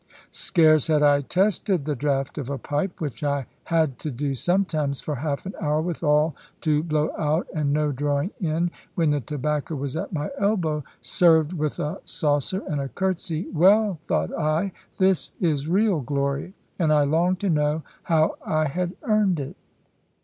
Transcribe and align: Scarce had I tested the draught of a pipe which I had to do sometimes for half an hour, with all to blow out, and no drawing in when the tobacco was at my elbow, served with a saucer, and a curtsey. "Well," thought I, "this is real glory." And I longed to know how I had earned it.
Scarce 0.31 0.87
had 0.87 1.03
I 1.03 1.21
tested 1.21 1.85
the 1.85 1.95
draught 1.95 2.39
of 2.39 2.49
a 2.49 2.57
pipe 2.57 2.99
which 2.99 3.23
I 3.23 3.45
had 3.65 3.99
to 3.99 4.09
do 4.09 4.33
sometimes 4.33 4.99
for 4.99 5.13
half 5.17 5.45
an 5.45 5.53
hour, 5.61 5.79
with 5.79 6.01
all 6.03 6.35
to 6.61 6.81
blow 6.81 7.11
out, 7.19 7.45
and 7.53 7.71
no 7.71 7.91
drawing 7.91 8.31
in 8.39 8.71
when 8.95 9.11
the 9.11 9.21
tobacco 9.21 9.75
was 9.75 9.95
at 9.95 10.11
my 10.11 10.31
elbow, 10.39 10.83
served 11.01 11.53
with 11.53 11.77
a 11.77 11.99
saucer, 12.03 12.63
and 12.67 12.81
a 12.81 12.89
curtsey. 12.89 13.45
"Well," 13.53 13.99
thought 14.07 14.33
I, 14.33 14.71
"this 14.97 15.33
is 15.39 15.67
real 15.67 15.99
glory." 15.99 16.55
And 16.79 16.91
I 16.91 17.03
longed 17.03 17.39
to 17.41 17.49
know 17.51 17.83
how 18.01 18.37
I 18.43 18.69
had 18.69 18.93
earned 19.03 19.39
it. 19.39 19.55